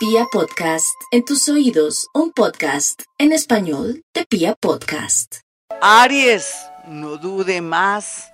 Pia 0.00 0.24
Podcast, 0.32 0.98
en 1.10 1.26
tus 1.26 1.46
oídos, 1.50 2.08
un 2.14 2.32
podcast 2.32 3.02
en 3.18 3.32
español 3.32 4.02
de 4.14 4.24
Pia 4.24 4.54
Podcast. 4.54 5.40
Aries, 5.82 6.56
no 6.86 7.18
dude 7.18 7.60
más 7.60 8.32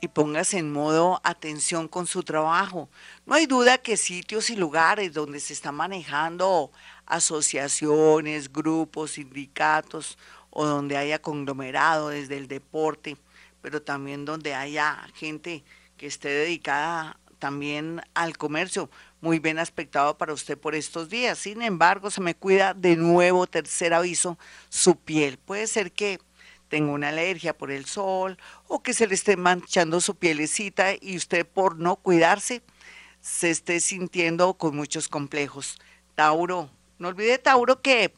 y 0.00 0.08
póngase 0.08 0.56
en 0.56 0.72
modo 0.72 1.20
atención 1.22 1.86
con 1.86 2.06
su 2.06 2.22
trabajo. 2.22 2.88
No 3.26 3.34
hay 3.34 3.44
duda 3.44 3.76
que 3.76 3.98
sitios 3.98 4.48
y 4.48 4.56
lugares 4.56 5.12
donde 5.12 5.38
se 5.40 5.52
están 5.52 5.74
manejando 5.74 6.72
asociaciones, 7.04 8.50
grupos, 8.50 9.10
sindicatos 9.10 10.16
o 10.48 10.64
donde 10.64 10.96
haya 10.96 11.20
conglomerado 11.20 12.08
desde 12.08 12.38
el 12.38 12.48
deporte, 12.48 13.18
pero 13.60 13.82
también 13.82 14.24
donde 14.24 14.54
haya 14.54 15.06
gente 15.12 15.62
que 15.98 16.06
esté 16.06 16.30
dedicada 16.30 17.20
también 17.42 18.00
al 18.14 18.38
comercio, 18.38 18.88
muy 19.20 19.40
bien 19.40 19.58
aspectado 19.58 20.16
para 20.16 20.32
usted 20.32 20.56
por 20.56 20.76
estos 20.76 21.08
días. 21.08 21.40
Sin 21.40 21.60
embargo, 21.60 22.08
se 22.08 22.20
me 22.20 22.36
cuida 22.36 22.72
de 22.72 22.94
nuevo, 22.94 23.48
tercer 23.48 23.94
aviso, 23.94 24.38
su 24.68 24.94
piel. 24.94 25.38
Puede 25.38 25.66
ser 25.66 25.90
que 25.90 26.20
tenga 26.68 26.92
una 26.92 27.08
alergia 27.08 27.58
por 27.58 27.72
el 27.72 27.84
sol 27.86 28.38
o 28.68 28.80
que 28.84 28.94
se 28.94 29.08
le 29.08 29.16
esté 29.16 29.36
manchando 29.36 30.00
su 30.00 30.14
pielecita 30.14 30.92
y 31.00 31.16
usted 31.16 31.44
por 31.44 31.80
no 31.80 31.96
cuidarse 31.96 32.62
se 33.20 33.50
esté 33.50 33.80
sintiendo 33.80 34.54
con 34.54 34.76
muchos 34.76 35.08
complejos. 35.08 35.80
Tauro, 36.14 36.70
no 37.00 37.08
olvide 37.08 37.38
Tauro 37.38 37.82
que 37.82 38.14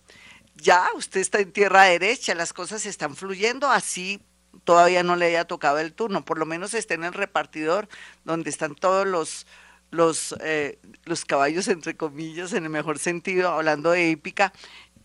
ya 0.55 0.87
usted 0.97 1.23
está 1.23 1.39
en 1.39 1.51
tierra 1.51 1.85
derecha, 1.85 2.35
las 2.35 2.53
cosas 2.53 2.85
están 2.85 3.17
fluyendo 3.17 3.71
así 3.71 4.21
todavía 4.65 5.03
no 5.03 5.17
le 5.17 5.27
haya 5.27 5.45
tocado 5.45 5.79
el 5.79 5.93
turno, 5.93 6.25
por 6.25 6.39
lo 6.39 6.47
menos 6.47 6.75
esté 6.75 6.95
en 6.95 7.05
el 7.05 7.13
repartidor 7.13 7.89
donde 8.25 8.51
están 8.51 8.75
todos 8.75 9.07
los 9.07 9.47
los, 9.95 10.35
eh, 10.41 10.79
los 11.05 11.25
caballos, 11.25 11.69
entre 11.69 11.97
comillas, 11.97 12.53
en 12.53 12.65
el 12.65 12.71
mejor 12.71 12.99
sentido, 12.99 13.51
hablando 13.51 13.93
de 13.93 14.11
épica, 14.11 14.53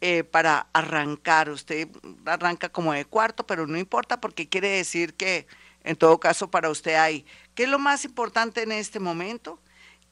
eh, 0.01 0.23
para 0.23 0.67
arrancar. 0.73 1.49
Usted 1.49 1.87
arranca 2.25 2.69
como 2.69 2.93
de 2.93 3.05
cuarto, 3.05 3.45
pero 3.45 3.67
no 3.67 3.77
importa 3.77 4.19
porque 4.19 4.49
quiere 4.49 4.69
decir 4.69 5.13
que 5.13 5.47
en 5.83 5.95
todo 5.95 6.19
caso 6.19 6.49
para 6.49 6.69
usted 6.69 6.95
hay. 6.95 7.25
¿Qué 7.55 7.63
es 7.63 7.69
lo 7.69 7.79
más 7.79 8.05
importante 8.05 8.63
en 8.63 8.71
este 8.71 8.99
momento? 8.99 9.59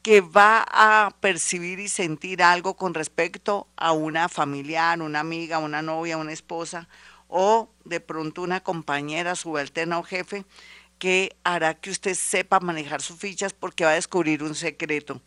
Que 0.02 0.22
va 0.22 0.66
a 0.69 1.11
percibir 1.19 1.79
y 1.79 1.89
sentir 1.89 2.44
algo 2.44 2.75
con 2.75 2.94
respecto 2.94 3.67
a 3.75 3.91
una 3.91 4.29
familiar, 4.29 5.02
una 5.02 5.19
amiga, 5.19 5.59
una 5.59 5.81
novia, 5.81 6.17
una 6.17 6.33
esposa 6.33 6.88
o 7.28 7.70
de 7.86 8.00
pronto 8.00 8.42
una 8.42 8.61
compañera, 8.61 9.36
subalterna 9.36 10.00
o 10.00 10.03
jefe 10.03 10.45
que 11.00 11.36
hará 11.44 11.75
que 11.75 11.92
usted 11.92 12.16
sepa 12.16 12.59
manejar 12.59 13.02
sus 13.02 13.19
fichas 13.19 13.53
porque 13.53 13.86
va 13.86 13.92
a 13.92 13.95
descubrir 13.95 14.44
un 14.44 14.56
secreto. 14.56 15.22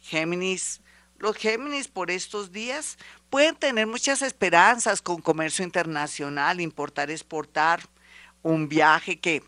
Géminis, 0.00 0.80
los 1.18 1.36
Géminis 1.36 1.88
por 1.88 2.10
estos 2.10 2.52
días 2.52 2.98
pueden 3.30 3.56
tener 3.56 3.86
muchas 3.86 4.22
esperanzas 4.22 5.02
con 5.02 5.20
comercio 5.20 5.64
internacional, 5.64 6.60
importar, 6.60 7.10
exportar, 7.10 7.80
un 8.42 8.68
viaje 8.68 9.18
que 9.18 9.42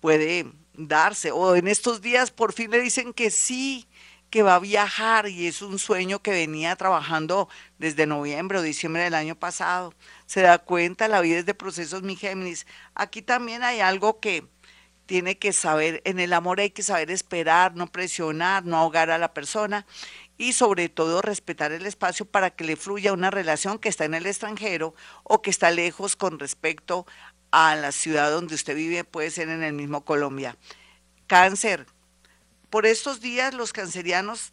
puede 0.00 0.46
darse. 0.74 1.30
O 1.30 1.54
en 1.56 1.68
estos 1.68 2.00
días 2.02 2.30
por 2.30 2.52
fin 2.52 2.70
le 2.70 2.80
dicen 2.80 3.12
que 3.12 3.30
sí, 3.30 3.86
que 4.30 4.42
va 4.42 4.56
a 4.56 4.60
viajar 4.60 5.28
y 5.28 5.46
es 5.46 5.62
un 5.62 5.78
sueño 5.78 6.20
que 6.20 6.30
venía 6.30 6.76
trabajando 6.76 7.48
desde 7.78 8.06
noviembre 8.06 8.58
o 8.58 8.62
diciembre 8.62 9.02
del 9.02 9.14
año 9.14 9.36
pasado. 9.36 9.94
Se 10.26 10.42
da 10.42 10.58
cuenta, 10.58 11.08
la 11.08 11.20
vida 11.20 11.38
es 11.38 11.46
de 11.46 11.54
procesos, 11.54 12.02
mi 12.02 12.16
Géminis. 12.16 12.66
Aquí 12.94 13.22
también 13.22 13.62
hay 13.62 13.80
algo 13.80 14.20
que 14.20 14.46
tiene 15.06 15.38
que 15.38 15.52
saber, 15.52 16.02
en 16.04 16.18
el 16.18 16.32
amor 16.32 16.60
hay 16.60 16.70
que 16.70 16.82
saber 16.82 17.10
esperar, 17.10 17.76
no 17.76 17.86
presionar, 17.86 18.64
no 18.64 18.76
ahogar 18.76 19.10
a 19.10 19.18
la 19.18 19.32
persona 19.32 19.86
y 20.36 20.52
sobre 20.52 20.88
todo 20.88 21.22
respetar 21.22 21.72
el 21.72 21.86
espacio 21.86 22.26
para 22.26 22.50
que 22.50 22.64
le 22.64 22.76
fluya 22.76 23.12
una 23.12 23.30
relación 23.30 23.78
que 23.78 23.88
está 23.88 24.04
en 24.04 24.14
el 24.14 24.26
extranjero 24.26 24.94
o 25.22 25.42
que 25.42 25.50
está 25.50 25.70
lejos 25.70 26.16
con 26.16 26.38
respecto 26.38 27.06
a 27.52 27.76
la 27.76 27.92
ciudad 27.92 28.30
donde 28.32 28.56
usted 28.56 28.74
vive, 28.74 29.04
puede 29.04 29.30
ser 29.30 29.48
en 29.48 29.62
el 29.62 29.72
mismo 29.72 30.04
Colombia. 30.04 30.56
Cáncer. 31.26 31.86
Por 32.76 32.84
estos 32.84 33.22
días 33.22 33.54
los 33.54 33.72
cancerianos 33.72 34.52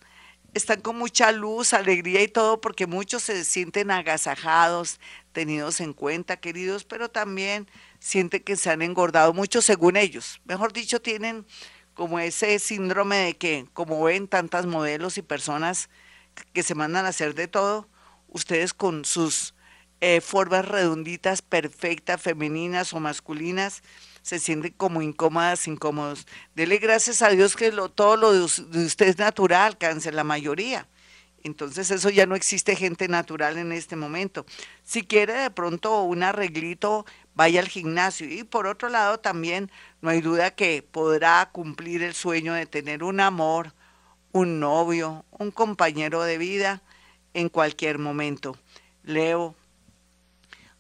están 0.54 0.80
con 0.80 0.98
mucha 0.98 1.34
luz, 1.34 1.74
alegría 1.74 2.24
y 2.24 2.30
todo, 2.30 2.62
porque 2.62 2.88
muchos 2.88 3.24
se 3.24 3.44
sienten 3.44 3.92
agasajados, 3.92 5.02
tenidos 5.34 5.82
en 5.82 5.92
cuenta, 5.92 6.38
queridos, 6.38 6.86
pero 6.86 7.10
también 7.10 7.70
sienten 8.00 8.42
que 8.42 8.56
se 8.56 8.70
han 8.70 8.82
engordado 8.82 9.34
mucho 9.34 9.62
según 9.62 9.98
ellos. 9.98 10.40
Mejor 10.46 10.72
dicho, 10.72 11.02
tienen 11.02 11.46
como 11.96 12.18
ese 12.18 12.60
síndrome 12.60 13.18
de 13.18 13.36
que 13.36 13.68
como 13.74 14.02
ven 14.02 14.30
tantas 14.30 14.68
modelos 14.68 15.18
y 15.18 15.22
personas 15.22 15.90
que 16.54 16.64
se 16.64 16.76
mandan 16.76 17.06
a 17.06 17.10
hacer 17.10 17.36
de 17.36 17.50
todo, 17.50 17.90
ustedes 18.30 18.74
con 18.74 19.04
sus 19.04 19.54
eh, 20.00 20.22
formas 20.22 20.66
redonditas, 20.66 21.42
perfectas, 21.42 22.22
femeninas 22.22 22.94
o 22.94 23.02
masculinas, 23.02 23.84
se 24.24 24.40
sienten 24.40 24.74
como 24.76 25.02
incómodas, 25.02 25.68
incómodos. 25.68 26.26
Dele 26.56 26.78
gracias 26.78 27.22
a 27.22 27.30
Dios 27.30 27.56
que 27.56 27.72
lo, 27.72 27.90
todo 27.90 28.18
lo 28.18 28.34
de, 28.34 28.40
usted 28.42 29.08
es 29.08 29.18
natural, 29.20 29.78
cáncer, 29.78 30.16
la 30.16 30.24
mayoría. 30.24 30.88
Entonces 31.44 31.92
eso 31.92 32.10
ya 32.10 32.26
no 32.26 32.36
existe 32.36 32.78
gente 32.78 33.10
natural 33.10 33.58
en 33.58 33.74
este 33.74 33.98
momento. 33.98 34.46
Si 34.82 35.04
quiere 35.04 35.34
de 35.34 35.52
pronto 35.52 36.04
un 36.04 36.24
arreglito, 36.24 37.06
vaya 37.36 37.60
al 37.60 37.68
gimnasio. 37.68 38.26
Y 38.34 38.46
por 38.46 38.66
otro 38.66 38.88
lado 38.88 39.20
también 39.20 39.70
no 40.02 40.10
hay 40.10 40.22
duda 40.22 40.52
que 40.52 40.82
podrá 40.90 41.50
cumplir 41.52 42.02
el 42.02 42.14
sueño 42.14 42.54
de 42.54 42.66
tener 42.66 43.04
un 43.04 43.20
amor, 43.20 43.74
un 44.32 44.62
novio, 44.62 45.26
un 45.32 45.52
compañero 45.52 46.24
de 46.24 46.38
vida 46.38 46.82
en 47.34 47.50
cualquier 47.50 48.00
momento. 48.00 48.58
Leo, 49.04 49.54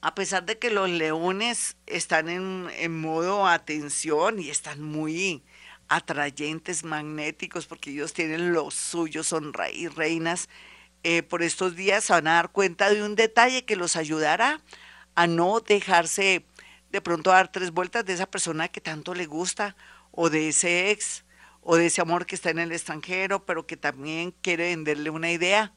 a 0.03 0.15
pesar 0.15 0.45
de 0.45 0.59
que 0.59 0.69
los 0.69 0.89
leones 0.89 1.77
están 1.87 2.27
en, 2.27 2.67
en 2.77 2.99
modo 2.99 3.47
atención 3.47 4.37
y 4.37 4.49
están 4.49 4.81
muy 4.81 5.45
atrayentes, 5.87 6.83
magnéticos, 6.83 7.67
porque 7.67 7.91
ellos 7.91 8.11
tienen 8.11 8.51
lo 8.51 8.69
suyo, 8.69 9.23
son 9.23 9.53
rey, 9.53 9.87
reinas. 9.87 10.49
Eh, 11.03 11.23
por 11.23 11.41
estos 11.41 11.77
días 11.77 12.03
se 12.03 12.11
van 12.11 12.27
a 12.27 12.33
dar 12.33 12.51
cuenta 12.51 12.89
de 12.89 13.01
un 13.01 13.15
detalle 13.15 13.63
que 13.63 13.77
los 13.77 13.95
ayudará 13.95 14.59
a 15.15 15.25
no 15.25 15.61
dejarse 15.61 16.45
de 16.91 17.01
pronto 17.01 17.29
dar 17.29 17.49
tres 17.49 17.71
vueltas 17.71 18.03
de 18.03 18.11
esa 18.11 18.25
persona 18.25 18.67
que 18.67 18.81
tanto 18.81 19.13
le 19.13 19.25
gusta, 19.25 19.77
o 20.11 20.29
de 20.29 20.49
ese 20.49 20.91
ex, 20.91 21.23
o 21.61 21.77
de 21.77 21.85
ese 21.85 22.01
amor 22.01 22.25
que 22.25 22.35
está 22.35 22.49
en 22.49 22.59
el 22.59 22.73
extranjero, 22.73 23.45
pero 23.45 23.65
que 23.65 23.77
también 23.77 24.35
quiere 24.41 24.75
venderle 24.75 25.11
una 25.11 25.31
idea, 25.31 25.71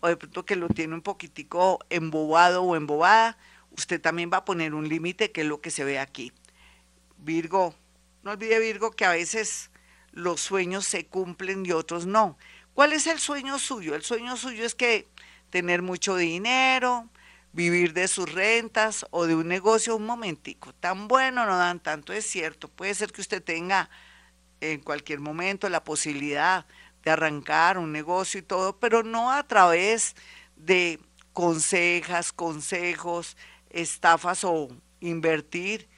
o 0.00 0.08
de 0.08 0.16
pronto 0.16 0.46
que 0.46 0.56
lo 0.56 0.68
tiene 0.68 0.94
un 0.94 1.02
poquitico 1.02 1.78
embobado 1.90 2.62
o 2.62 2.74
embobada, 2.74 3.36
usted 3.76 4.00
también 4.00 4.30
va 4.32 4.38
a 4.38 4.44
poner 4.44 4.74
un 4.74 4.88
límite, 4.88 5.32
que 5.32 5.42
es 5.42 5.46
lo 5.46 5.60
que 5.60 5.70
se 5.70 5.84
ve 5.84 5.98
aquí. 5.98 6.32
Virgo, 7.18 7.74
no 8.22 8.32
olvide 8.32 8.58
Virgo 8.58 8.90
que 8.90 9.04
a 9.04 9.10
veces 9.10 9.70
los 10.12 10.40
sueños 10.40 10.86
se 10.86 11.06
cumplen 11.06 11.64
y 11.66 11.72
otros 11.72 12.06
no. 12.06 12.38
¿Cuál 12.74 12.92
es 12.92 13.06
el 13.06 13.18
sueño 13.18 13.58
suyo? 13.58 13.94
El 13.94 14.02
sueño 14.02 14.36
suyo 14.36 14.64
es 14.64 14.74
que 14.74 15.08
tener 15.50 15.82
mucho 15.82 16.16
dinero, 16.16 17.08
vivir 17.52 17.94
de 17.94 18.08
sus 18.08 18.30
rentas 18.32 19.06
o 19.10 19.26
de 19.26 19.34
un 19.34 19.48
negocio 19.48 19.96
un 19.96 20.04
momentico. 20.04 20.74
Tan 20.74 21.08
bueno 21.08 21.46
no 21.46 21.56
dan 21.56 21.80
tanto, 21.80 22.12
es 22.12 22.26
cierto. 22.26 22.68
Puede 22.68 22.94
ser 22.94 23.12
que 23.12 23.22
usted 23.22 23.42
tenga 23.42 23.88
en 24.60 24.80
cualquier 24.80 25.20
momento 25.20 25.68
la 25.68 25.84
posibilidad 25.84 26.66
de 27.02 27.10
arrancar 27.10 27.78
un 27.78 27.92
negocio 27.92 28.40
y 28.40 28.42
todo, 28.42 28.78
pero 28.78 29.02
no 29.02 29.32
a 29.32 29.46
través 29.46 30.16
de 30.56 31.00
consejas, 31.32 32.32
consejos, 32.32 33.36
estafas 33.76 34.42
o 34.44 34.68
invertir 35.00 35.88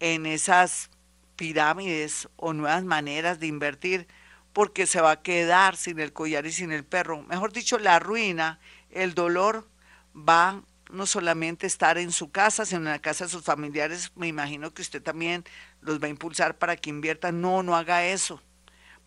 en 0.00 0.26
esas 0.26 0.90
pirámides 1.36 2.28
o 2.36 2.52
nuevas 2.52 2.84
maneras 2.84 3.40
de 3.40 3.46
invertir 3.46 4.06
porque 4.52 4.86
se 4.86 5.00
va 5.00 5.12
a 5.12 5.22
quedar 5.22 5.76
sin 5.76 5.98
el 5.98 6.12
collar 6.12 6.44
y 6.46 6.52
sin 6.52 6.72
el 6.72 6.84
perro. 6.84 7.22
Mejor 7.22 7.52
dicho, 7.52 7.78
la 7.78 7.98
ruina, 7.98 8.60
el 8.90 9.14
dolor 9.14 9.66
va 10.14 10.62
no 10.90 11.06
solamente 11.06 11.66
estar 11.66 11.96
en 11.96 12.12
su 12.12 12.30
casa, 12.30 12.66
sino 12.66 12.80
en 12.80 12.84
la 12.92 12.98
casa 12.98 13.24
de 13.24 13.30
sus 13.30 13.42
familiares. 13.42 14.12
Me 14.14 14.28
imagino 14.28 14.74
que 14.74 14.82
usted 14.82 15.02
también 15.02 15.42
los 15.80 16.02
va 16.02 16.06
a 16.06 16.10
impulsar 16.10 16.58
para 16.58 16.76
que 16.76 16.90
inviertan. 16.90 17.40
No, 17.40 17.62
no 17.62 17.74
haga 17.74 18.04
eso. 18.04 18.42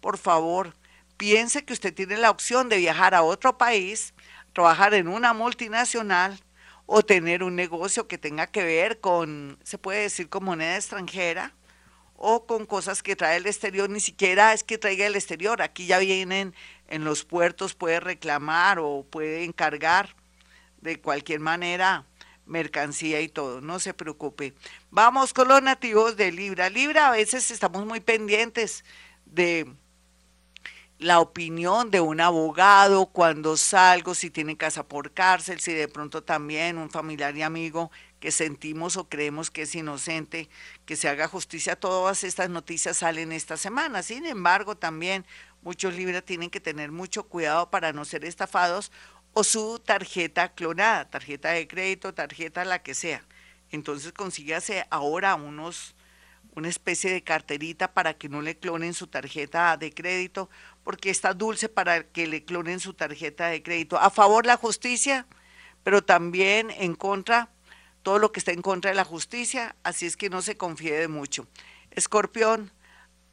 Por 0.01 0.18
favor, 0.18 0.74
piense 1.18 1.63
que 1.63 1.74
usted 1.74 1.94
tiene 1.94 2.18
la 2.18 2.31
opción 2.31 2.69
de 2.69 2.78
viajar 2.78 3.13
a 3.13 3.21
otro 3.21 3.60
país, 3.60 4.16
trabajar 4.54 4.95
en 4.95 5.07
una 5.07 5.33
multinacional 5.33 6.39
o 6.86 7.04
tener 7.04 7.44
un 7.44 7.56
negocio 7.56 8.08
que 8.08 8.18
tenga 8.18 8.48
que 8.48 8.64
ver 8.64 9.00
con, 9.00 9.58
se 9.64 9.78
puede 9.78 10.02
decir, 10.02 10.30
con 10.30 10.44
moneda 10.44 10.76
extranjera 10.76 11.54
o 12.16 12.46
con 12.46 12.66
cosas 12.66 13.04
que 13.04 13.16
trae 13.16 13.38
el 13.38 13.46
exterior, 13.46 13.90
ni 13.90 14.00
siquiera 14.00 14.54
es 14.54 14.64
que 14.64 14.78
traiga 14.78 15.06
el 15.06 15.16
exterior, 15.16 15.62
aquí 15.62 15.88
ya 15.88 16.00
vienen 16.00 16.54
en 16.88 17.04
los 17.04 17.26
puertos, 17.26 17.76
puede 17.76 18.00
reclamar 18.00 18.80
o 18.80 19.06
puede 19.10 19.44
encargar 19.44 20.16
de 20.82 21.02
cualquier 21.02 21.40
manera 21.40 22.06
mercancía 22.46 23.22
y 23.22 23.28
todo, 23.28 23.60
no 23.60 23.80
se 23.80 23.94
preocupe. 23.94 24.54
Vamos 24.92 25.34
con 25.34 25.48
los 25.48 25.62
nativos 25.62 26.16
de 26.16 26.31
Libra. 26.31 26.70
Libra 26.70 27.08
a 27.08 27.12
veces 27.12 27.50
estamos 27.52 27.86
muy 27.86 28.00
pendientes 28.00 28.86
de 29.26 29.68
la 30.97 31.19
opinión 31.19 31.92
de 31.92 32.00
un 32.00 32.21
abogado 32.21 33.07
cuando 33.07 33.57
salgo, 33.57 34.15
si 34.15 34.30
tiene 34.30 34.56
casa 34.56 34.88
por 34.88 35.12
cárcel, 35.12 35.59
si 35.59 35.74
de 35.74 35.88
pronto 35.88 36.24
también 36.24 36.77
un 36.77 36.89
familiar 36.89 37.36
y 37.36 37.42
amigo 37.42 37.92
que 38.19 38.31
sentimos 38.31 38.95
o 38.95 39.09
creemos 39.09 39.51
que 39.51 39.63
es 39.63 39.75
inocente, 39.75 40.50
que 40.86 40.95
se 40.95 41.09
haga 41.09 41.27
justicia. 41.27 41.75
Todas 41.75 42.24
estas 42.24 42.50
noticias 42.50 42.97
salen 42.97 43.33
esta 43.33 43.57
semana. 43.57 44.03
Sin 44.03 44.25
embargo, 44.25 44.77
también 44.77 45.25
muchos 45.62 45.95
libres 45.95 46.24
tienen 46.24 46.50
que 46.50 46.62
tener 46.62 46.92
mucho 46.92 47.24
cuidado 47.24 47.69
para 47.69 47.92
no 47.92 48.06
ser 48.06 48.24
estafados 48.24 48.92
o 49.33 49.44
su 49.44 49.80
tarjeta 49.80 50.53
clonada, 50.53 51.09
tarjeta 51.09 51.50
de 51.50 51.68
crédito, 51.68 52.13
tarjeta 52.13 52.63
la 52.63 52.81
que 52.81 52.94
sea. 52.94 53.21
Entonces 53.69 54.13
consígase 54.13 54.86
ahora 54.89 55.36
unos 55.36 55.95
una 56.56 56.69
especie 56.69 57.12
de 57.12 57.21
carterita 57.21 57.94
para 57.94 58.13
que 58.13 58.30
no 58.30 58.42
le 58.42 58.57
clonen 58.57 58.94
su 58.94 59.07
tarjeta 59.07 59.75
de 59.77 59.94
crédito, 59.94 60.50
porque 60.86 61.10
está 61.10 61.34
dulce 61.34 61.68
para 61.68 62.04
que 62.04 62.28
le 62.28 62.46
clonen 62.46 62.80
su 62.80 62.94
tarjeta 62.94 63.48
de 63.48 63.64
crédito. 63.64 63.98
A 63.98 64.12
favor 64.12 64.46
la 64.46 64.56
justicia, 64.56 65.26
pero 65.84 66.04
también 66.04 66.70
en 66.70 66.94
contra, 66.94 67.50
todo 68.04 68.20
lo 68.20 68.32
que 68.32 68.40
está 68.40 68.52
en 68.52 68.62
contra 68.62 68.92
de 68.92 68.96
la 68.96 69.04
justicia, 69.04 69.76
así 69.82 70.06
es 70.06 70.16
que 70.16 70.30
no 70.30 70.44
se 70.44 70.58
confíe 70.58 70.94
de 70.94 71.08
mucho. 71.08 71.48
Escorpión, 71.90 72.72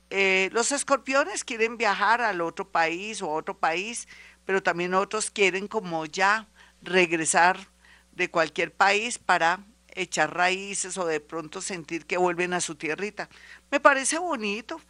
eh, 0.08 0.48
los 0.52 0.72
escorpiones 0.72 1.44
quieren 1.44 1.76
viajar 1.76 2.22
al 2.22 2.40
otro 2.40 2.70
país 2.70 3.20
o 3.20 3.26
a 3.26 3.34
otro 3.34 3.58
país, 3.58 4.08
pero 4.46 4.62
también 4.62 4.94
otros 4.94 5.30
quieren 5.30 5.68
como 5.68 6.06
ya 6.06 6.48
regresar 6.80 7.68
de 8.12 8.30
cualquier 8.30 8.72
país 8.72 9.18
para 9.18 9.60
echar 9.88 10.34
raíces 10.34 10.96
o 10.96 11.04
de 11.04 11.20
pronto 11.20 11.60
sentir 11.60 12.06
que 12.06 12.16
vuelven 12.16 12.54
a 12.54 12.62
su 12.62 12.76
tierrita. 12.76 13.28
Me 13.70 13.78
parece 13.78 14.18
bonito, 14.18 14.80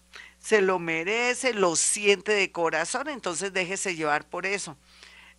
se 0.42 0.60
lo 0.60 0.80
merece, 0.80 1.54
lo 1.54 1.76
siente 1.76 2.32
de 2.32 2.50
corazón, 2.50 3.08
entonces 3.08 3.52
déjese 3.52 3.94
llevar 3.94 4.28
por 4.28 4.44
eso. 4.44 4.76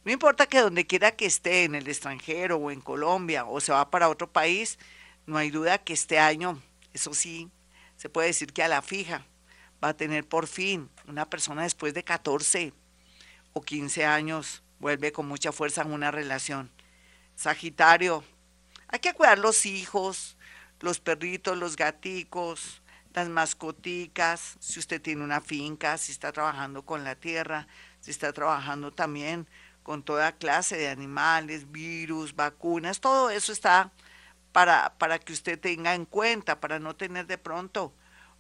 No 0.05 0.13
importa 0.13 0.47
que 0.47 0.59
donde 0.59 0.87
quiera 0.87 1.11
que 1.11 1.25
esté, 1.25 1.65
en 1.65 1.75
el 1.75 1.87
extranjero 1.89 2.55
o 2.55 2.71
en 2.71 2.79
Colombia 2.79 3.45
o 3.45 3.59
se 3.59 3.73
va 3.73 3.91
para 3.91 4.09
otro 4.09 4.31
país, 4.31 4.79
no 5.25 5.37
hay 5.37 5.51
duda 5.51 5.77
que 5.77 5.91
este 5.91 6.19
año, 6.19 6.61
eso 6.93 7.13
sí, 7.13 7.49
se 7.97 8.09
puede 8.09 8.27
decir 8.27 8.53
que 8.53 8.63
a 8.63 8.69
la 8.69 8.81
fija 8.81 9.25
va 9.83 9.89
a 9.89 9.97
tener 9.97 10.25
por 10.25 10.47
fin 10.47 10.89
una 11.05 11.29
persona 11.29 11.63
después 11.63 11.93
de 11.93 12.03
14 12.03 12.73
o 13.51 13.61
15 13.61 14.05
años, 14.05 14.63
vuelve 14.79 15.11
con 15.11 15.27
mucha 15.27 15.51
fuerza 15.51 15.81
en 15.81 15.91
una 15.91 16.11
relación. 16.11 16.71
Sagitario, 17.35 18.23
hay 18.87 18.99
que 18.99 19.13
cuidar 19.13 19.37
los 19.37 19.65
hijos, 19.65 20.37
los 20.79 21.01
perritos, 21.01 21.57
los 21.57 21.75
gaticos, 21.75 22.82
las 23.13 23.29
mascoticas, 23.29 24.55
si 24.59 24.79
usted 24.79 25.01
tiene 25.01 25.23
una 25.23 25.41
finca, 25.41 25.97
si 25.97 26.11
está 26.11 26.31
trabajando 26.31 26.83
con 26.83 27.03
la 27.03 27.15
tierra, 27.15 27.67
si 27.99 28.11
está 28.11 28.33
trabajando 28.33 28.91
también 28.91 29.47
con 29.83 30.03
toda 30.03 30.31
clase 30.33 30.77
de 30.77 30.89
animales, 30.89 31.71
virus, 31.71 32.35
vacunas, 32.35 32.99
todo 32.99 33.29
eso 33.29 33.51
está 33.51 33.91
para, 34.51 34.95
para 34.97 35.19
que 35.19 35.33
usted 35.33 35.59
tenga 35.59 35.93
en 35.93 36.05
cuenta, 36.05 36.59
para 36.59 36.79
no 36.79 36.95
tener 36.95 37.27
de 37.27 37.37
pronto 37.37 37.93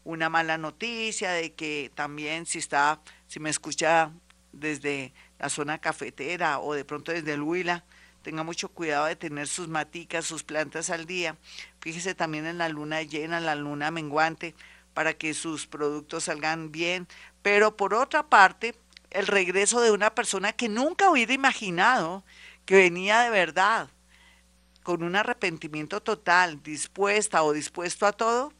una 0.03 0.29
mala 0.29 0.57
noticia 0.57 1.31
de 1.31 1.53
que 1.53 1.91
también 1.95 2.45
si 2.45 2.59
está, 2.59 3.01
si 3.27 3.39
me 3.39 3.49
escucha 3.49 4.11
desde 4.51 5.13
la 5.39 5.49
zona 5.49 5.79
cafetera 5.79 6.59
o 6.59 6.73
de 6.73 6.85
pronto 6.85 7.11
desde 7.11 7.33
el 7.33 7.41
Huila, 7.41 7.83
tenga 8.21 8.43
mucho 8.43 8.69
cuidado 8.69 9.05
de 9.05 9.15
tener 9.15 9.47
sus 9.47 9.67
maticas, 9.67 10.25
sus 10.25 10.43
plantas 10.43 10.89
al 10.89 11.05
día. 11.05 11.35
Fíjese 11.83 12.15
también 12.15 12.45
en 12.45 12.57
la 12.57 12.69
luna 12.69 13.01
llena, 13.01 13.41
la 13.41 13.55
luna 13.55 13.91
menguante, 13.91 14.55
para 14.93 15.15
que 15.15 15.33
sus 15.33 15.67
productos 15.67 16.23
salgan 16.23 16.71
bien. 16.71 17.09
Pero 17.41 17.75
por 17.75 17.93
otra 17.93 18.29
parte, 18.29 18.73
el 19.09 19.27
regreso 19.27 19.81
de 19.81 19.91
una 19.91 20.15
persona 20.15 20.53
que 20.53 20.69
nunca 20.69 21.09
hubiera 21.09 21.33
imaginado 21.33 22.23
que 22.65 22.75
venía 22.75 23.19
de 23.19 23.31
verdad, 23.31 23.89
con 24.81 25.03
un 25.03 25.17
arrepentimiento 25.17 26.01
total, 26.01 26.63
dispuesta 26.63 27.43
o 27.43 27.51
dispuesto 27.51 28.05
a 28.05 28.13
todo, 28.13 28.53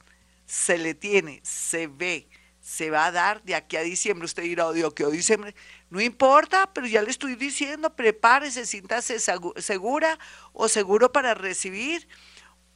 se 0.45 0.77
le 0.77 0.93
tiene, 0.93 1.39
se 1.43 1.87
ve, 1.87 2.27
se 2.59 2.89
va 2.89 3.05
a 3.05 3.11
dar 3.13 3.41
de 3.43 3.55
aquí 3.55 3.77
a 3.77 3.83
diciembre. 3.83 4.25
Usted 4.25 4.43
dirá, 4.43 4.69
Dios, 4.73 4.93
que 4.93 5.05
diciembre. 5.07 5.55
No 5.89 6.01
importa, 6.01 6.73
pero 6.73 6.87
ya 6.87 7.01
le 7.01 7.09
estoy 7.09 7.35
diciendo, 7.35 7.95
prepárese, 7.95 8.65
siéntase 8.65 9.17
segura 9.19 10.19
o 10.51 10.67
seguro 10.67 11.13
para 11.13 11.33
recibir, 11.33 12.05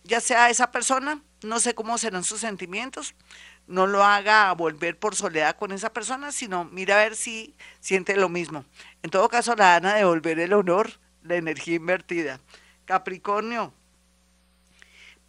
ya 0.07 0.21
sea 0.21 0.49
esa 0.49 0.71
persona, 0.71 1.21
no 1.43 1.59
sé 1.59 1.75
cómo 1.75 1.97
serán 1.97 2.23
sus 2.23 2.39
sentimientos, 2.39 3.13
no 3.67 3.85
lo 3.85 4.03
haga 4.03 4.53
volver 4.53 4.97
por 4.97 5.15
soledad 5.15 5.57
con 5.57 5.73
esa 5.73 5.91
persona, 5.91 6.31
sino 6.31 6.63
mira 6.65 6.95
a 6.95 7.03
ver 7.03 7.15
si 7.15 7.55
siente 7.81 8.15
lo 8.15 8.29
mismo. 8.29 8.63
En 9.03 9.09
todo 9.11 9.27
caso, 9.27 9.55
la 9.55 9.73
van 9.73 9.85
a 9.85 9.95
devolver 9.95 10.39
el 10.39 10.53
honor, 10.53 10.91
la 11.23 11.35
energía 11.35 11.75
invertida. 11.75 12.39
Capricornio. 12.85 13.73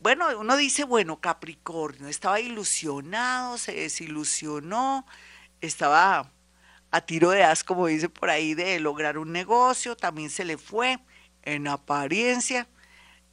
Bueno, 0.00 0.26
uno 0.38 0.56
dice, 0.56 0.84
bueno, 0.84 1.20
Capricornio, 1.20 2.06
estaba 2.06 2.38
ilusionado, 2.38 3.58
se 3.58 3.72
desilusionó, 3.72 5.04
estaba 5.60 6.30
a 6.92 7.00
tiro 7.00 7.30
de 7.30 7.42
as, 7.42 7.64
como 7.64 7.88
dice 7.88 8.08
por 8.08 8.30
ahí, 8.30 8.54
de 8.54 8.78
lograr 8.78 9.18
un 9.18 9.32
negocio, 9.32 9.96
también 9.96 10.30
se 10.30 10.44
le 10.44 10.56
fue 10.56 11.00
en 11.42 11.66
apariencia. 11.66 12.68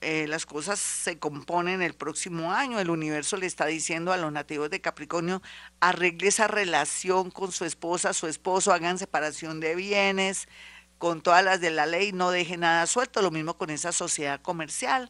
Eh, 0.02 0.28
las 0.28 0.46
cosas 0.46 0.80
se 0.80 1.18
componen 1.20 1.82
el 1.82 1.94
próximo 1.94 2.52
año. 2.52 2.80
El 2.80 2.90
universo 2.90 3.38
le 3.38 3.48
está 3.48 3.66
diciendo 3.66 4.14
a 4.14 4.18
los 4.18 4.32
nativos 4.32 4.70
de 4.70 4.82
Capricornio, 4.82 5.42
arregle 5.80 6.28
esa 6.28 6.48
relación 6.48 7.32
con 7.32 7.52
su 7.52 7.66
esposa, 7.66 8.14
su 8.14 8.28
esposo, 8.28 8.74
hagan 8.74 9.00
separación 9.00 9.60
de 9.60 9.76
bienes, 9.76 10.48
con 10.98 11.22
todas 11.22 11.44
las 11.44 11.62
de 11.62 11.72
la 11.72 11.86
ley, 11.86 12.12
no 12.14 12.32
deje 12.32 12.58
nada 12.58 12.86
suelto. 12.88 13.22
Lo 13.22 13.32
mismo 13.32 13.58
con 13.58 13.70
esa 13.70 13.92
sociedad 13.92 14.42
comercial. 14.42 15.10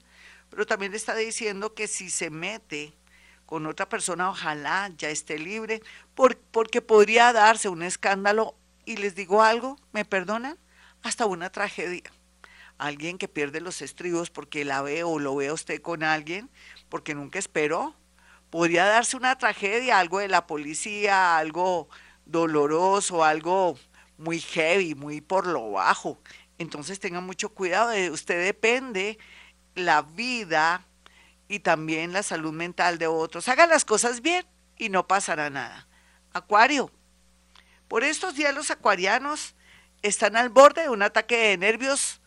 Pero 0.50 0.66
también 0.66 0.92
le 0.92 0.98
está 0.98 1.16
diciendo 1.16 1.74
que 1.74 1.88
si 1.88 2.10
se 2.10 2.30
mete 2.30 2.94
con 3.46 3.66
otra 3.66 3.88
persona, 3.90 4.30
ojalá 4.30 4.92
ya 4.98 5.10
esté 5.10 5.38
libre, 5.38 5.82
porque 6.52 6.82
podría 6.82 7.34
darse 7.34 7.70
un 7.70 7.84
escándalo 7.84 8.56
y 8.86 8.98
les 8.98 9.16
digo 9.16 9.44
algo, 9.44 9.78
¿me 9.92 10.06
perdonan? 10.06 10.58
Hasta 11.04 11.26
una 11.26 11.52
tragedia. 11.52 12.04
Alguien 12.78 13.18
que 13.18 13.28
pierde 13.28 13.62
los 13.62 13.82
estribos 13.82 14.30
porque 14.30 14.66
la 14.66 14.82
ve 14.82 15.04
o 15.04 15.20
lo 15.20 15.36
ve 15.36 15.48
a 15.48 15.54
usted 15.54 15.82
con 15.82 16.04
alguien, 16.04 16.50
porque 16.90 17.16
nunca 17.16 17.40
esperó. 17.40 17.96
Podría 18.50 18.86
darse 18.86 19.18
una 19.18 19.38
tragedia, 19.38 20.00
algo 20.00 20.20
de 20.20 20.28
la 20.28 20.46
policía, 20.46 21.38
algo 21.38 21.90
doloroso, 22.26 23.24
algo 23.24 23.78
muy 24.18 24.40
heavy, 24.40 24.96
muy 24.96 25.22
por 25.22 25.48
lo 25.48 25.72
bajo. 25.72 26.20
Entonces 26.58 27.00
tenga 27.00 27.22
mucho 27.22 27.50
cuidado, 27.50 27.90
de 27.90 28.12
usted 28.12 28.44
depende 28.44 29.18
la 29.76 30.02
vida 30.02 30.86
y 31.48 31.60
también 31.60 32.14
la 32.14 32.24
salud 32.24 32.54
mental 32.54 32.98
de 32.98 33.08
otros. 33.08 33.48
Haga 33.48 33.68
las 33.68 33.86
cosas 33.86 34.22
bien 34.22 34.46
y 34.78 34.90
no 34.90 35.08
pasará 35.08 35.50
nada. 35.50 35.88
Acuario. 36.34 36.92
Por 37.88 38.04
estos 38.04 38.36
días 38.36 38.56
los 38.56 38.72
acuarianos 38.72 39.56
están 40.02 40.36
al 40.36 40.50
borde 40.50 40.84
de 40.84 40.90
un 40.90 41.02
ataque 41.02 41.38
de 41.38 41.58
nervios 41.58 42.22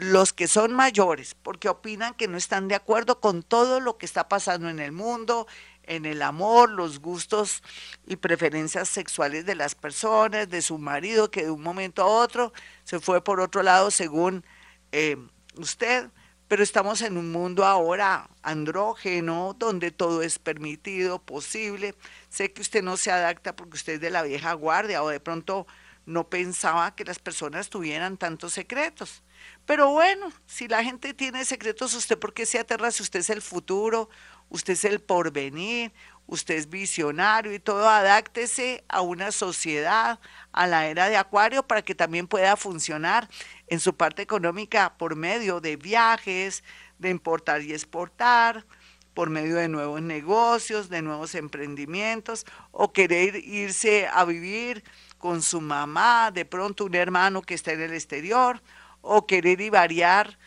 los 0.00 0.32
que 0.32 0.48
son 0.48 0.72
mayores, 0.72 1.34
porque 1.34 1.68
opinan 1.68 2.14
que 2.14 2.28
no 2.28 2.36
están 2.36 2.68
de 2.68 2.74
acuerdo 2.74 3.20
con 3.20 3.42
todo 3.42 3.80
lo 3.80 3.98
que 3.98 4.06
está 4.06 4.28
pasando 4.28 4.68
en 4.68 4.78
el 4.80 4.92
mundo, 4.92 5.46
en 5.82 6.06
el 6.06 6.22
amor, 6.22 6.70
los 6.70 7.00
gustos 7.00 7.62
y 8.06 8.16
preferencias 8.16 8.88
sexuales 8.88 9.44
de 9.44 9.54
las 9.54 9.74
personas, 9.74 10.48
de 10.48 10.62
su 10.62 10.78
marido, 10.78 11.30
que 11.30 11.44
de 11.44 11.50
un 11.50 11.62
momento 11.62 12.02
a 12.02 12.06
otro 12.06 12.52
se 12.84 12.98
fue 12.98 13.22
por 13.22 13.40
otro 13.40 13.62
lado 13.62 13.90
según 13.90 14.44
eh, 14.92 15.16
usted 15.56 16.10
pero 16.50 16.64
estamos 16.64 17.00
en 17.02 17.16
un 17.16 17.30
mundo 17.30 17.64
ahora 17.64 18.28
andrógeno, 18.42 19.54
donde 19.56 19.92
todo 19.92 20.20
es 20.20 20.40
permitido, 20.40 21.20
posible. 21.20 21.94
Sé 22.28 22.52
que 22.52 22.60
usted 22.60 22.82
no 22.82 22.96
se 22.96 23.12
adapta 23.12 23.54
porque 23.54 23.76
usted 23.76 23.92
es 23.92 24.00
de 24.00 24.10
la 24.10 24.24
vieja 24.24 24.52
guardia 24.54 25.04
o 25.04 25.08
de 25.08 25.20
pronto 25.20 25.68
no 26.06 26.28
pensaba 26.28 26.94
que 26.94 27.04
las 27.04 27.18
personas 27.18 27.68
tuvieran 27.68 28.16
tantos 28.16 28.52
secretos. 28.52 29.22
Pero 29.66 29.90
bueno, 29.90 30.32
si 30.46 30.68
la 30.68 30.82
gente 30.82 31.14
tiene 31.14 31.44
secretos, 31.44 31.94
¿usted 31.94 32.18
por 32.18 32.34
qué 32.34 32.46
se 32.46 32.58
aterra 32.58 32.90
si 32.90 33.02
usted 33.02 33.20
es 33.20 33.30
el 33.30 33.42
futuro, 33.42 34.10
usted 34.48 34.72
es 34.72 34.84
el 34.84 35.00
porvenir, 35.00 35.92
usted 36.26 36.54
es 36.56 36.68
visionario 36.68 37.54
y 37.54 37.58
todo? 37.58 37.88
Adáctese 37.88 38.84
a 38.88 39.00
una 39.00 39.32
sociedad, 39.32 40.18
a 40.52 40.66
la 40.66 40.86
era 40.86 41.08
de 41.08 41.16
Acuario, 41.16 41.62
para 41.66 41.82
que 41.82 41.94
también 41.94 42.26
pueda 42.26 42.56
funcionar 42.56 43.28
en 43.68 43.80
su 43.80 43.96
parte 43.96 44.22
económica 44.22 44.96
por 44.98 45.16
medio 45.16 45.60
de 45.60 45.76
viajes, 45.76 46.64
de 46.98 47.10
importar 47.10 47.62
y 47.62 47.72
exportar, 47.72 48.66
por 49.14 49.28
medio 49.30 49.56
de 49.56 49.68
nuevos 49.68 50.00
negocios, 50.02 50.88
de 50.88 51.02
nuevos 51.02 51.34
emprendimientos, 51.34 52.46
o 52.70 52.92
querer 52.92 53.36
irse 53.36 54.06
a 54.06 54.24
vivir 54.24 54.84
con 55.20 55.42
su 55.42 55.60
mamá, 55.60 56.32
de 56.32 56.46
pronto 56.46 56.86
un 56.86 56.94
hermano 56.96 57.42
que 57.42 57.54
está 57.54 57.72
en 57.72 57.82
el 57.82 57.92
exterior, 57.92 58.60
o 59.02 59.26
querer 59.26 59.60
y 59.60 59.70
variar 59.70 60.38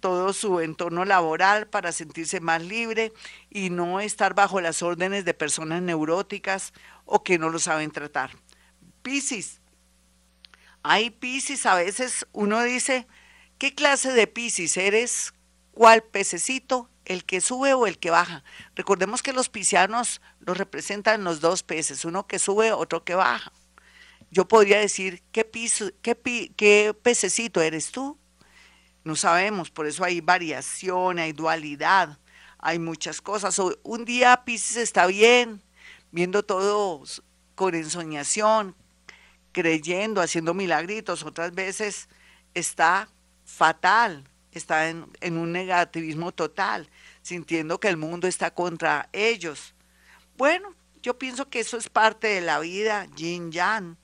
todo 0.00 0.32
su 0.32 0.58
entorno 0.60 1.04
laboral 1.04 1.68
para 1.68 1.92
sentirse 1.92 2.40
más 2.40 2.62
libre 2.62 3.12
y 3.50 3.70
no 3.70 4.00
estar 4.00 4.34
bajo 4.34 4.60
las 4.60 4.82
órdenes 4.82 5.24
de 5.24 5.34
personas 5.34 5.80
neuróticas 5.82 6.72
o 7.04 7.22
que 7.22 7.38
no 7.38 7.50
lo 7.50 7.60
saben 7.60 7.92
tratar. 7.92 8.30
Piscis, 9.02 9.60
Hay 10.82 11.10
Piscis, 11.10 11.66
a 11.66 11.76
veces 11.76 12.26
uno 12.32 12.62
dice, 12.62 13.06
¿qué 13.58 13.74
clase 13.74 14.12
de 14.12 14.26
Piscis 14.26 14.76
eres? 14.76 15.34
¿Cuál 15.70 16.02
pececito? 16.02 16.88
¿El 17.04 17.24
que 17.24 17.40
sube 17.40 17.74
o 17.74 17.86
el 17.86 17.98
que 17.98 18.10
baja? 18.10 18.42
Recordemos 18.74 19.22
que 19.22 19.32
los 19.32 19.48
piscianos 19.48 20.20
los 20.40 20.56
representan 20.56 21.22
los 21.22 21.40
dos 21.40 21.62
peces, 21.62 22.04
uno 22.04 22.26
que 22.26 22.38
sube, 22.38 22.72
otro 22.72 23.04
que 23.04 23.14
baja. 23.14 23.52
Yo 24.32 24.48
podría 24.48 24.78
decir, 24.78 25.22
¿qué, 25.30 25.44
piso, 25.44 25.90
qué, 26.00 26.96
pececito 27.02 27.60
eres 27.60 27.92
tú? 27.92 28.18
No 29.04 29.14
sabemos, 29.14 29.70
por 29.70 29.86
eso 29.86 30.04
hay 30.04 30.22
variación, 30.22 31.18
hay 31.18 31.34
dualidad, 31.34 32.18
hay 32.56 32.78
muchas 32.78 33.20
cosas. 33.20 33.60
Un 33.82 34.06
día 34.06 34.42
Pisces 34.46 34.78
está 34.78 35.06
bien, 35.06 35.60
viendo 36.12 36.42
todo 36.42 37.02
con 37.54 37.74
ensoñación, 37.74 38.74
creyendo, 39.52 40.22
haciendo 40.22 40.54
milagritos, 40.54 41.24
otras 41.24 41.52
veces 41.52 42.08
está 42.54 43.10
fatal, 43.44 44.26
está 44.50 44.88
en, 44.88 45.04
en, 45.20 45.36
un 45.36 45.52
negativismo 45.52 46.32
total, 46.32 46.88
sintiendo 47.20 47.78
que 47.78 47.88
el 47.88 47.98
mundo 47.98 48.26
está 48.26 48.54
contra 48.54 49.10
ellos. 49.12 49.74
Bueno, 50.38 50.74
yo 51.02 51.18
pienso 51.18 51.50
que 51.50 51.60
eso 51.60 51.76
es 51.76 51.90
parte 51.90 52.28
de 52.28 52.40
la 52.40 52.60
vida, 52.60 53.06
yin 53.14 53.52
yang, 53.52 53.98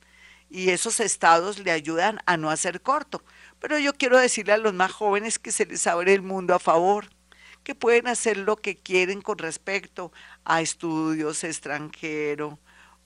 y 0.50 0.70
esos 0.70 1.00
estados 1.00 1.58
le 1.58 1.70
ayudan 1.70 2.20
a 2.26 2.36
no 2.36 2.50
hacer 2.50 2.80
corto. 2.80 3.22
Pero 3.60 3.78
yo 3.78 3.92
quiero 3.94 4.18
decirle 4.18 4.52
a 4.52 4.58
los 4.58 4.74
más 4.74 4.92
jóvenes 4.92 5.38
que 5.38 5.52
se 5.52 5.66
les 5.66 5.86
abre 5.86 6.14
el 6.14 6.22
mundo 6.22 6.54
a 6.54 6.58
favor, 6.58 7.10
que 7.64 7.74
pueden 7.74 8.06
hacer 8.08 8.36
lo 8.38 8.56
que 8.56 8.76
quieren 8.76 9.20
con 9.20 9.38
respecto 9.38 10.12
a 10.44 10.62
estudios 10.62 11.44
extranjero, 11.44 12.58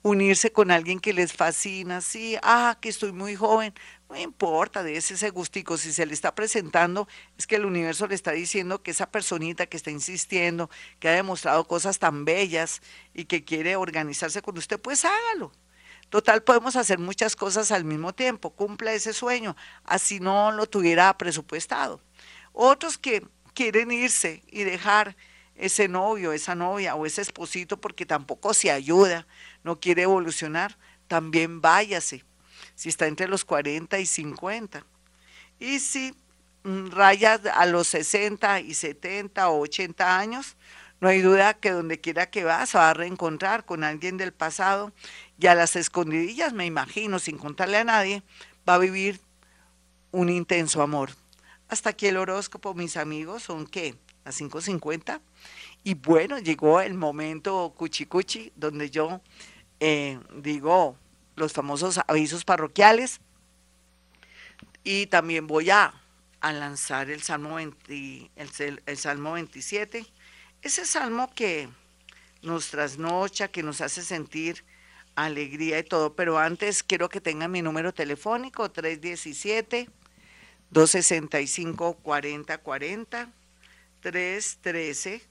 unirse 0.03 0.53
con 0.53 0.71
alguien 0.71 1.01
que 1.01 1.13
les 1.13 1.33
fascina, 1.33 2.01
sí, 2.01 2.37
ah, 2.43 2.79
que 2.81 2.89
estoy 2.89 3.13
muy 3.13 3.37
joven, 3.37 3.73
no 4.09 4.19
importa, 4.19 4.83
de 4.83 4.97
ese 4.97 5.31
gustico, 5.31 5.79
si 5.79 5.93
se 5.93 6.07
le 6.07 6.13
está 6.13 6.35
presentando, 6.35 7.09
es 7.39 7.47
que 7.47 7.57
el 7.57 7.65
universo 7.65 8.07
le 8.07 8.15
está 8.15 8.33
diciendo 8.33 8.83
que 8.83 8.91
esa 8.91 9.11
personita 9.11 9.67
que 9.67 9.77
está 9.77 9.91
insistiendo, 9.91 10.71
que 10.99 11.09
ha 11.09 11.13
demostrado 11.13 11.67
cosas 11.67 11.99
tan 11.99 12.25
bellas 12.25 12.83
y 13.15 13.25
que 13.25 13.45
quiere 13.45 13.77
organizarse 13.77 14.43
con 14.43 14.59
usted, 14.59 14.81
pues 14.81 15.05
hágalo. 15.05 15.53
Total, 16.12 16.42
podemos 16.42 16.76
hacer 16.76 16.99
muchas 16.99 17.35
cosas 17.35 17.73
al 17.73 17.85
mismo 17.85 18.12
tiempo, 18.12 18.50
cumpla 18.50 18.92
ese 18.92 19.14
sueño, 19.14 19.57
así 19.83 20.21
no 20.21 20.52
lo 20.52 20.66
tuviera 20.66 21.16
presupuestado. 21.16 22.02
Otros 22.52 22.99
que 22.99 23.26
quieren 23.54 23.90
irse 23.90 24.42
y 24.47 24.64
dejar 24.64 25.16
ese 25.54 25.88
novio, 25.88 26.35
esa 26.35 26.54
novia 26.54 26.97
o 26.97 27.07
ese 27.07 27.23
esposito 27.23 27.81
porque 27.81 28.04
tampoco 28.04 28.52
se 28.52 28.71
ayuda, 28.71 29.26
no 29.64 29.81
quiere 29.81 30.02
evolucionar, 30.02 30.76
también 31.09 31.62
váyase, 31.62 32.26
si 32.75 32.90
está 32.90 33.07
entre 33.07 33.26
los 33.26 33.47
40 33.47 33.99
y 33.99 34.04
50. 34.04 34.85
Y 35.61 35.81
si 35.81 36.14
raya 36.62 37.40
a 37.54 37.64
los 37.64 37.88
60 37.88 38.61
y 38.61 38.75
70 38.75 39.49
o 39.49 39.61
80 39.61 40.19
años, 40.19 40.59
no 41.02 41.09
hay 41.09 41.21
duda 41.21 41.54
que 41.54 41.73
donde 41.73 42.00
quiera 42.00 42.30
que 42.30 42.44
va 42.44 42.64
se 42.64 42.78
va 42.78 42.90
a 42.90 42.94
reencontrar 42.94 43.64
con 43.64 43.82
alguien 43.82 44.18
del 44.18 44.32
pasado 44.32 44.92
y 45.37 45.49
a 45.49 45.56
las 45.56 45.75
escondidillas, 45.75 46.52
me 46.52 46.64
imagino, 46.64 47.18
sin 47.18 47.38
contarle 47.38 47.78
a 47.78 47.82
nadie, 47.82 48.23
va 48.68 48.75
a 48.75 48.78
vivir 48.78 49.18
un 50.12 50.28
intenso 50.28 50.80
amor. 50.80 51.11
Hasta 51.66 51.90
aquí 51.90 52.06
el 52.06 52.18
horóscopo, 52.18 52.75
mis 52.75 52.97
amigos, 52.97 53.42
son 53.42 53.66
qué, 53.66 53.97
las 54.25 54.40
5.50. 54.40 55.21
Y 55.82 55.94
bueno, 55.94 56.38
llegó 56.38 56.80
el 56.80 56.94
momento 56.94 57.75
cuchi 57.76 58.06
cuchi, 58.06 58.52
donde 58.54 58.88
yo 58.88 59.21
eh, 59.80 60.21
digo 60.37 60.97
los 61.35 61.52
famosos 61.52 61.99
avisos 62.06 62.44
parroquiales. 62.44 63.21
Y 64.85 65.06
también 65.06 65.49
voy 65.49 65.71
a, 65.71 65.94
lanzar 66.40 67.11
el 67.11 67.23
Salmo, 67.25 67.59
el 67.59 68.97
Salmo 68.97 69.32
27. 69.32 70.06
Ese 70.62 70.87
salmo 70.87 71.33
que 71.35 71.69
nos 72.42 72.71
trasnocha, 72.71 73.49
que 73.49 73.62
nos 73.62 73.81
hace 73.81 74.02
sentir 74.02 74.64
alegría 75.14 75.78
y 75.78 75.85
todo. 75.85 76.14
Pero 76.14 76.38
antes 76.38 76.83
quiero 76.83 77.09
que 77.09 77.21
tengan 77.21 77.50
mi 77.50 77.62
número 77.62 77.92
telefónico, 77.92 78.71
317. 78.71 79.88
265 80.73 81.99
4040 82.02 83.28
313 84.00 85.23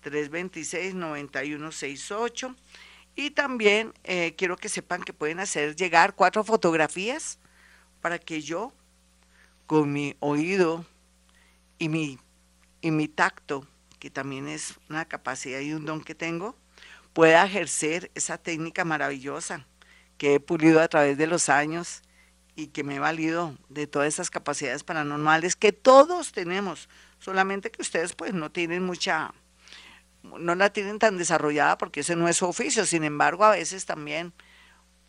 326 0.00 0.94
9168 0.94 2.56
y 3.14 3.30
también 3.30 3.92
eh, 4.04 4.34
quiero 4.38 4.56
que 4.56 4.70
sepan 4.70 5.02
que 5.02 5.12
pueden 5.12 5.40
hacer 5.40 5.76
llegar 5.76 6.14
cuatro 6.14 6.44
fotografías 6.44 7.38
para 8.00 8.18
que 8.18 8.40
yo, 8.40 8.72
con 9.66 9.92
mi 9.92 10.16
oído 10.20 10.86
y 11.78 11.88
mi, 11.88 12.18
y 12.80 12.90
mi 12.90 13.08
tacto, 13.08 13.66
que 13.98 14.10
también 14.10 14.48
es 14.48 14.74
una 14.88 15.04
capacidad 15.04 15.60
y 15.60 15.72
un 15.72 15.86
don 15.86 16.02
que 16.02 16.14
tengo, 16.14 16.56
pueda 17.12 17.44
ejercer 17.44 18.10
esa 18.14 18.38
técnica 18.38 18.84
maravillosa 18.84 19.66
que 20.18 20.34
he 20.34 20.40
pulido 20.40 20.80
a 20.80 20.88
través 20.88 21.18
de 21.18 21.26
los 21.26 21.48
años 21.48 22.02
y 22.54 22.68
que 22.68 22.84
me 22.84 22.96
he 22.96 22.98
valido 22.98 23.56
de 23.68 23.86
todas 23.86 24.08
esas 24.08 24.30
capacidades 24.30 24.82
paranormales 24.82 25.56
que 25.56 25.72
todos 25.72 26.32
tenemos, 26.32 26.88
solamente 27.18 27.70
que 27.70 27.82
ustedes 27.82 28.14
pues 28.14 28.32
no 28.32 28.50
tienen 28.50 28.82
mucha 28.82 29.32
no 30.38 30.54
la 30.54 30.70
tienen 30.70 30.98
tan 30.98 31.18
desarrollada 31.18 31.78
porque 31.78 32.00
ese 32.00 32.16
no 32.16 32.28
es 32.28 32.38
su 32.38 32.46
oficio. 32.46 32.84
Sin 32.84 33.04
embargo, 33.04 33.44
a 33.44 33.50
veces 33.50 33.86
también 33.86 34.32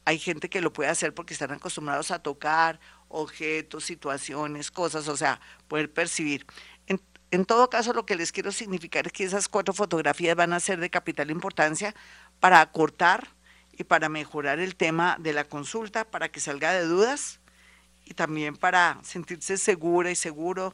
hay 0.05 0.19
gente 0.19 0.49
que 0.49 0.61
lo 0.61 0.71
puede 0.71 0.89
hacer 0.89 1.13
porque 1.13 1.33
están 1.33 1.51
acostumbrados 1.51 2.11
a 2.11 2.19
tocar 2.19 2.79
objetos, 3.09 3.83
situaciones, 3.85 4.71
cosas, 4.71 5.07
o 5.07 5.17
sea, 5.17 5.41
poder 5.67 5.91
percibir. 5.91 6.45
En, 7.29 7.45
todo 7.45 7.69
caso, 7.69 7.93
lo 7.93 8.05
que 8.05 8.15
les 8.15 8.31
quiero 8.31 8.51
significar 8.51 9.07
es 9.07 9.13
que 9.13 9.25
esas 9.25 9.49
cuatro 9.49 9.73
fotografías 9.73 10.35
van 10.35 10.53
a 10.53 10.59
ser 10.59 10.79
de 10.79 10.89
capital 10.89 11.29
importancia 11.29 11.93
para 12.39 12.61
acortar 12.61 13.27
y 13.77 13.83
para 13.83 14.09
mejorar 14.09 14.59
el 14.59 14.75
tema 14.75 15.17
de 15.19 15.33
la 15.33 15.43
consulta, 15.43 16.05
para 16.05 16.29
que 16.29 16.39
salga 16.39 16.73
de 16.73 16.85
dudas 16.85 17.39
y 18.05 18.13
también 18.13 18.55
para 18.55 18.99
sentirse 19.03 19.57
segura 19.57 20.09
y 20.09 20.15
seguro 20.15 20.73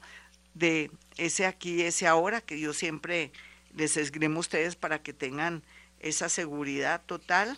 de 0.53 0.91
ese 1.17 1.47
aquí, 1.47 1.81
ese 1.81 2.07
ahora, 2.07 2.41
que 2.41 2.59
yo 2.59 2.73
siempre 2.73 3.31
les 3.75 3.97
esgrimo 3.97 4.37
a 4.37 4.41
ustedes 4.41 4.75
para 4.75 5.01
que 5.01 5.13
tengan 5.13 5.63
esa 5.99 6.29
seguridad 6.29 7.01
total 7.05 7.57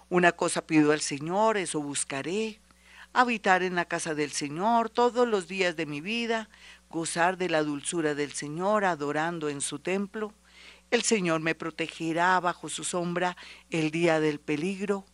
Una 0.09 0.33
cosa 0.33 0.67
pido 0.67 0.91
al 0.91 1.01
Señor, 1.03 1.57
eso 1.57 1.81
buscaré, 1.81 2.59
habitar 3.13 3.63
en 3.63 3.75
la 3.77 3.85
casa 3.85 4.15
del 4.15 4.33
Señor 4.33 4.91
todos 4.91 5.27
los 5.27 5.47
días 5.47 5.77
de 5.77 5.87
mi 5.87 6.01
vida, 6.01 6.49
gozar 6.91 7.37
de 7.37 7.49
la 7.49 7.63
dulzura 7.63 8.15
del 8.15 8.33
Señor, 8.33 8.85
adorando 8.85 9.49
en 9.49 9.61
su 9.61 9.79
templo. 9.79 10.33
El 10.91 11.03
Señor 11.03 11.41
me 11.41 11.55
protegerá 11.55 12.41
bajo 12.41 12.69
su 12.69 12.85
sombra 12.85 13.37
el 13.71 13.91
día 13.91 14.21
del 14.21 14.41
peligro, 14.41 15.05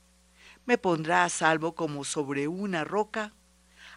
me 0.66 0.78
pondrá 0.78 1.25
a 1.25 1.28
salvo 1.28 1.75
como 1.75 2.04
sobre 2.04 2.49
una 2.49 2.85
roca. 2.85 3.33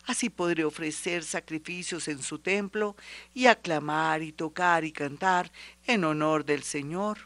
Así 0.05 0.29
podré 0.29 0.63
ofrecer 0.65 1.24
sacrificios 1.24 2.07
en 2.07 2.22
su 2.22 2.39
templo 2.39 2.96
y 3.34 3.46
aclamar 3.48 4.22
y 4.22 4.31
tocar 4.31 4.84
y 4.84 4.91
cantar 4.91 5.51
en 5.86 6.03
honor 6.03 6.46
del 6.46 6.63
Señor. 6.63 7.19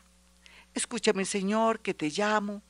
Escúchame, 0.73 1.25
Señor, 1.25 1.79
que 1.79 1.93
te 1.93 2.09
llamo. 2.09 2.61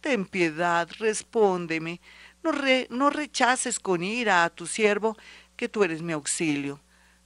Ten 0.00 0.26
piedad, 0.26 0.88
respóndeme. 0.98 2.00
No, 2.42 2.52
no 2.90 3.10
rechaces 3.10 3.80
con 3.80 4.02
ira 4.02 4.44
a 4.44 4.50
tu 4.50 4.66
siervo, 4.66 5.16
que 5.56 5.68
tú 5.68 5.82
eres 5.82 6.02
mi 6.02 6.12
auxilio. 6.12 6.80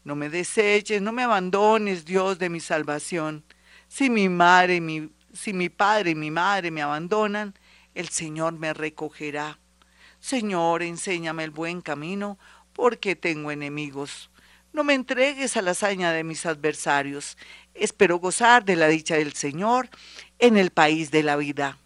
No 0.04 0.16
me 0.16 0.28
deseches, 0.28 1.00
no 1.00 1.12
me 1.12 1.22
abandones, 1.22 2.04
Dios 2.04 2.38
de 2.38 2.48
mi 2.48 2.60
salvación. 2.60 3.44
Si 3.88 4.10
mi 4.10 4.28
madre, 4.28 4.80
mi, 4.80 5.08
padre 5.68 6.10
y 6.10 6.14
mi 6.14 6.30
madre 6.30 6.70
me 6.70 6.82
abandonan, 6.82 7.54
el 7.94 8.08
Señor 8.08 8.54
me 8.54 8.74
recogerá. 8.74 9.58
Señor, 10.18 10.82
enséñame 10.82 11.44
el 11.44 11.50
buen 11.50 11.82
camino, 11.82 12.38
porque 12.72 13.14
tengo 13.14 13.50
enemigos. 13.50 14.30
No 14.72 14.82
me 14.82 14.94
entregues 14.94 15.56
a 15.56 15.62
la 15.62 15.72
hazaña 15.72 16.12
de 16.12 16.24
mis 16.24 16.46
adversarios. 16.46 17.36
Espero 17.74 18.18
gozar 18.18 18.64
de 18.64 18.76
la 18.76 18.88
dicha 18.88 19.16
del 19.16 19.34
Señor 19.34 19.88
en 20.38 20.56
el 20.56 20.70
país 20.70 21.10
de 21.10 21.22
la 21.22 21.36
vida. 21.36 21.78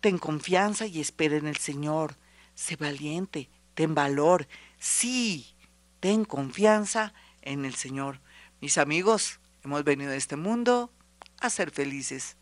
Ten 0.00 0.18
confianza 0.18 0.86
y 0.86 1.00
espera 1.00 1.36
en 1.36 1.46
el 1.46 1.56
Señor. 1.56 2.16
Sé 2.54 2.76
valiente, 2.76 3.48
ten 3.74 3.94
valor. 3.94 4.48
Sí, 4.78 5.54
ten 6.00 6.24
confianza 6.24 7.14
en 7.46 7.64
el 7.64 7.74
Señor. 7.74 8.20
Mis 8.60 8.76
amigos, 8.76 9.40
hemos 9.62 9.84
venido 9.84 10.10
a 10.12 10.16
este 10.16 10.36
mundo 10.36 10.92
a 11.40 11.48
ser 11.48 11.70
felices. 11.70 12.36